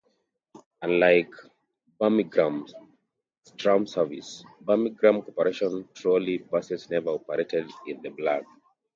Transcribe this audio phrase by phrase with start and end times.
[0.81, 1.31] Unlike
[1.99, 2.73] Birmingham's
[3.55, 8.59] tram service, Birmingham Corporation Trolley Buses never operated in the Black Country.